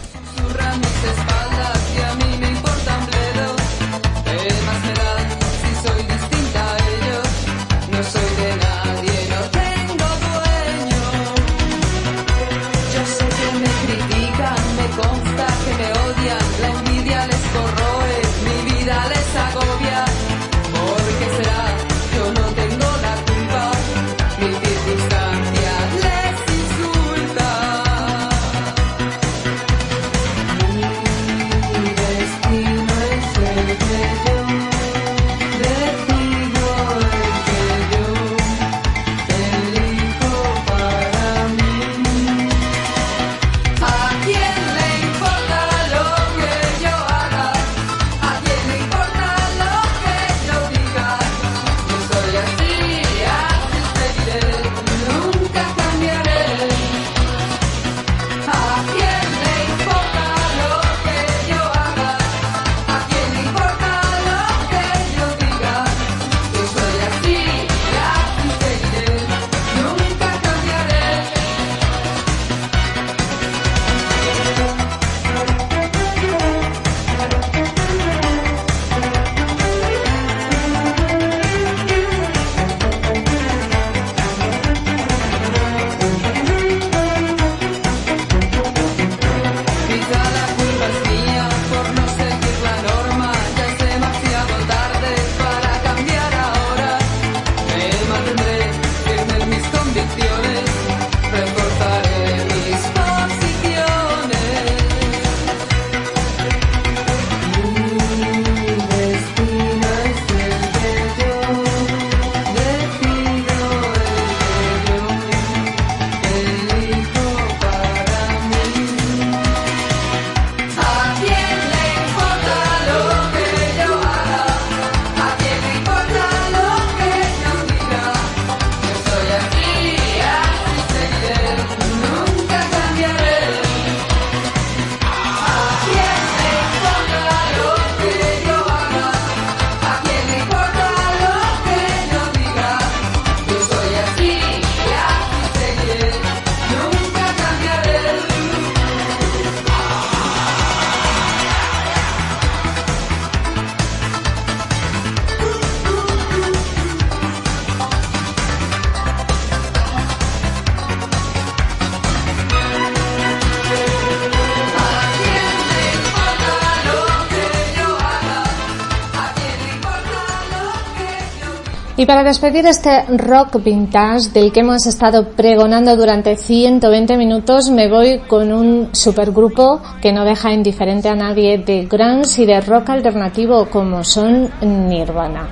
[172.01, 177.87] Y para despedir este rock vintage del que hemos estado pregonando durante 120 minutos, me
[177.87, 182.89] voy con un supergrupo que no deja indiferente a nadie de grunge y de rock
[182.89, 185.47] alternativo como son Nirvana.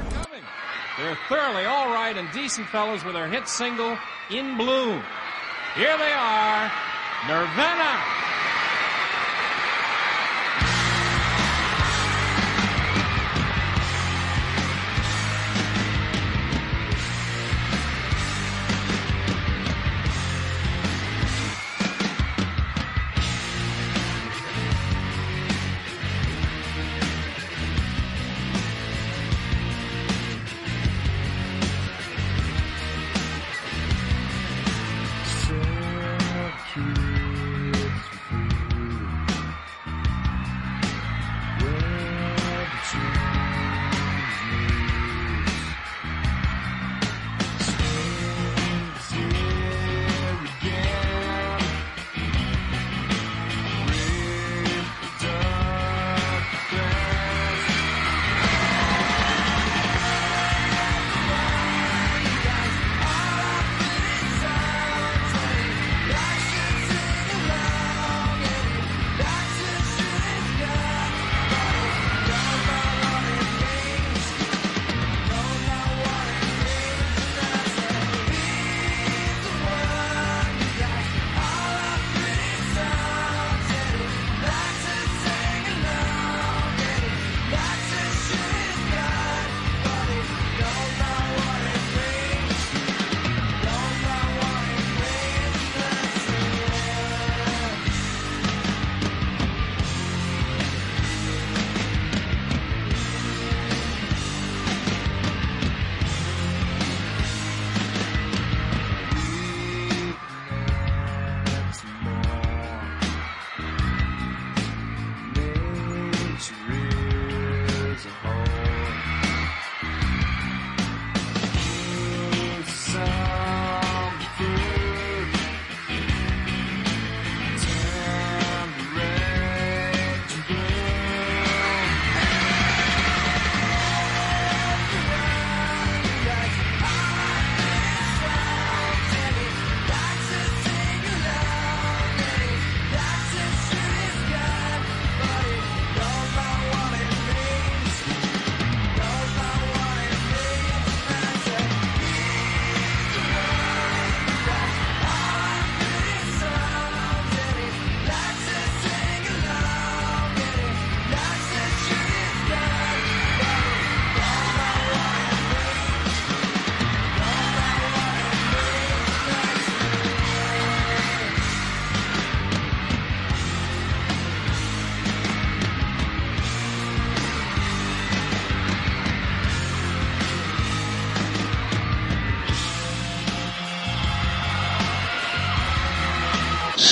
[7.28, 7.46] They're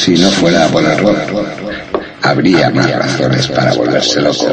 [0.07, 1.17] Si no fuera por el rock,
[2.21, 4.47] habría más razones para volverse loco.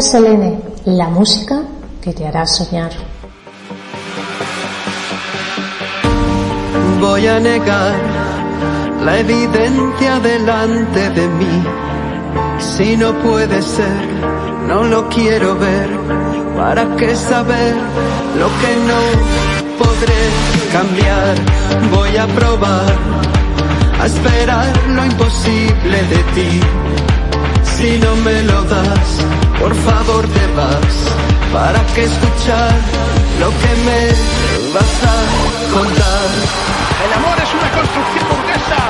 [0.00, 1.62] Selene, la música
[2.00, 2.90] que te hará soñar.
[7.00, 7.94] Voy a negar
[9.04, 11.64] la evidencia delante de mí.
[12.58, 14.06] Si no puede ser,
[14.68, 15.88] no lo quiero ver.
[16.56, 17.74] ¿Para qué saber
[18.38, 19.00] lo que no
[19.78, 20.22] podré
[20.72, 21.34] cambiar?
[21.90, 22.96] Voy a probar
[24.00, 26.60] a esperar lo imposible de ti.
[27.78, 29.08] Si no me lo das,
[29.60, 30.96] por favor te vas.
[31.52, 32.74] ¿Para qué escuchar
[33.38, 34.02] lo que me
[34.74, 35.16] vas a
[35.72, 36.28] contar?
[37.04, 38.80] El amor es una construcción burguesa,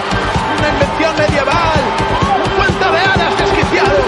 [0.56, 1.82] una invención medieval,
[2.44, 3.98] un cuento de hadas desquiciado.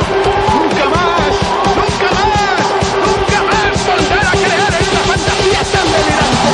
[0.56, 1.32] Nunca más,
[1.80, 2.64] nunca más,
[3.04, 6.50] nunca más volver a creer en una fantasía tan delirante.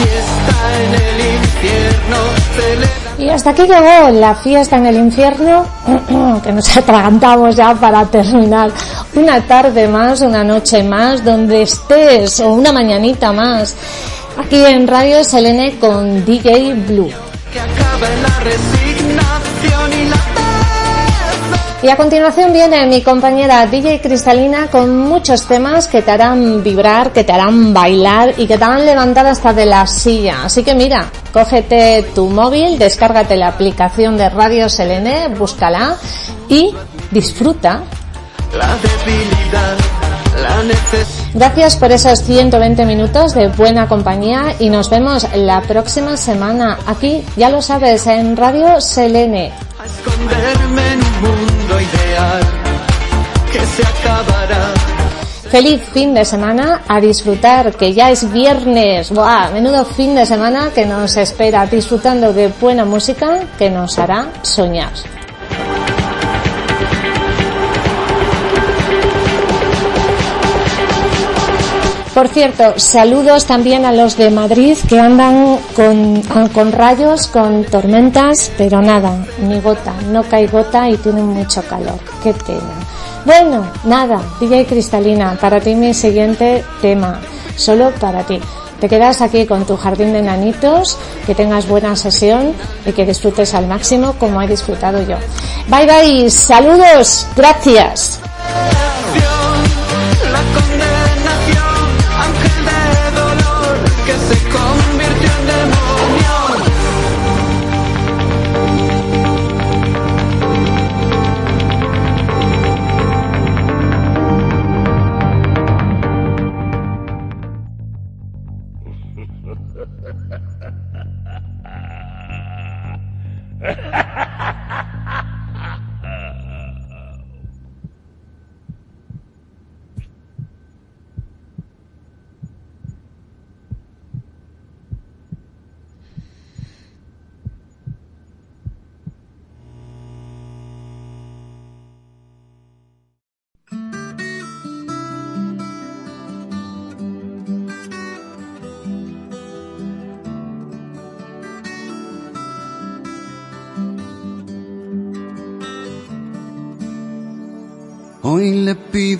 [0.00, 2.18] Fiesta en el infierno,
[2.56, 5.66] celebra Y hasta aquí llegó la fiesta en el infierno,
[6.44, 8.70] que nos atragantamos ya para terminar.
[9.14, 13.74] Una tarde más, una noche más, donde estés, o una mañanita más.
[14.38, 17.10] Aquí en Radio Selene con DJ Blue.
[21.80, 27.12] Y a continuación viene mi compañera DJ Cristalina con muchos temas que te harán vibrar,
[27.12, 30.44] que te harán bailar y que te harán levantar hasta de la silla.
[30.44, 35.96] Así que mira, cógete tu móvil, descárgate la aplicación de Radio Selene, búscala
[36.48, 36.74] y
[37.10, 37.82] disfruta.
[38.52, 39.76] la debilidad,
[40.42, 40.58] la.
[41.34, 47.24] Gracias por esos 120 minutos de buena compañía y nos vemos la próxima semana aquí,
[47.36, 49.52] ya lo sabes, en Radio Selene.
[49.84, 51.07] esconderme en
[55.50, 59.10] Feliz fin de semana, a disfrutar, que ya es viernes.
[59.10, 59.50] ¡Buah!
[59.50, 64.92] Menudo fin de semana que nos espera, disfrutando de buena música que nos hará soñar.
[72.12, 78.82] Por cierto, saludos también a los de Madrid que andan con, rayos, con tormentas, pero
[78.82, 82.00] nada, ni gota, no cae gota y tienen mucho calor.
[82.22, 82.87] Qué pena.
[83.24, 87.20] Bueno, nada, DJ Cristalina, para ti mi siguiente tema,
[87.56, 88.40] solo para ti.
[88.80, 90.96] Te quedas aquí con tu jardín de nanitos,
[91.26, 92.54] que tengas buena sesión
[92.86, 95.16] y que disfrutes al máximo como he disfrutado yo.
[95.68, 98.20] Bye bye, saludos, gracias.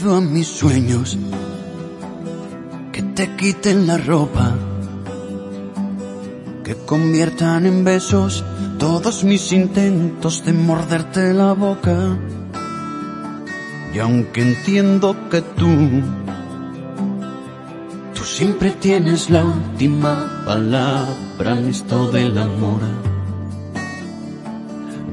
[0.04, 1.18] A mis sueños
[2.92, 4.54] que te quiten la ropa,
[6.62, 8.44] que conviertan en besos
[8.78, 12.16] todos mis intentos de morderte la boca.
[13.92, 15.66] Y aunque entiendo que tú,
[18.14, 23.17] tú siempre tienes la última palabra en esto del amor.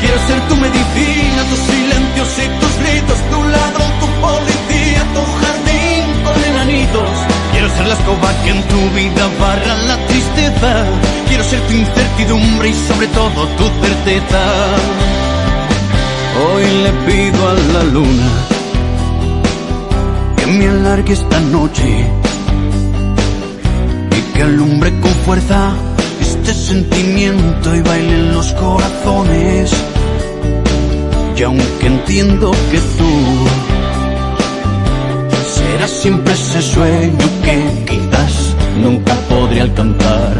[0.00, 6.04] Quiero ser tu medicina, tus silencios y tus gritos, tu ladrón, tu policía, tu jardín
[6.24, 7.10] con enanitos.
[7.52, 10.86] Quiero ser la escoba que en tu vida barra la tristeza.
[11.28, 14.40] Quiero ser tu incertidumbre y sobre todo tu certeza.
[16.40, 18.30] Hoy le pido a la luna
[20.36, 22.06] que me alargue esta noche
[24.16, 25.72] y que alumbre con fuerza
[26.50, 29.70] este sentimiento y baile en los corazones.
[31.36, 33.10] Y aunque entiendo que tú
[35.54, 40.32] serás siempre ese sueño que quizás nunca podré alcanzar,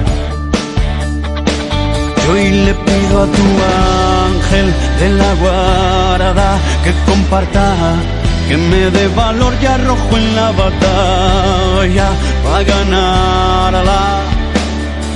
[2.24, 3.47] yo hoy le pido a tu
[4.32, 7.74] ángel de la guarda que comparta,
[8.48, 12.09] que me dé valor y arrojo en la batalla
[12.44, 14.38] para ganarla.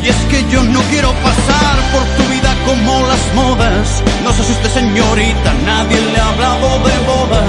[0.02, 4.02] Y es que yo no quiero pasar por tu vida como las modas.
[4.24, 7.42] No se asuste señorita, nadie le ha hablado de boda.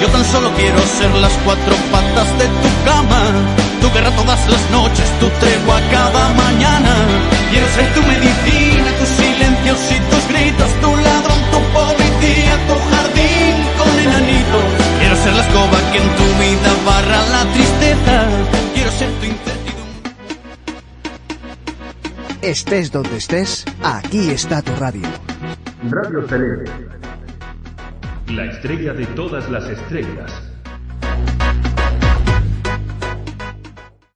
[0.00, 3.22] Yo tan solo quiero ser las cuatro patas de tu cama.
[3.80, 6.94] Tu guerra todas las noches, tu tregua cada mañana.
[7.50, 10.70] Quiero ser tu medicina, tus silencios y tus gritos.
[10.80, 14.66] Tu ladrón, tu policía, tu jardín con enanitos.
[15.00, 18.14] Quiero ser la escoba que en tu vida barra la tristeza.
[18.74, 19.55] Quiero ser tu incertidumbre.
[22.46, 25.02] Estés donde estés, aquí está tu radio.
[25.90, 26.70] Radio Selene.
[28.28, 30.45] La estrella de todas las estrellas.